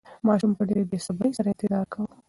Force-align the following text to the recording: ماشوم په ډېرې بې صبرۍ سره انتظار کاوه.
ماشوم 0.27 0.51
په 0.57 0.63
ډېرې 0.67 0.83
بې 0.89 0.97
صبرۍ 1.05 1.31
سره 1.37 1.47
انتظار 1.49 1.85
کاوه. 1.91 2.13